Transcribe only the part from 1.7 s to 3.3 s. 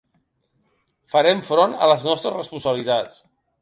a les nostres responsabilitats.